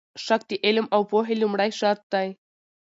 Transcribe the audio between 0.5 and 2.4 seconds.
علم او پوهې لومړی شرط دی.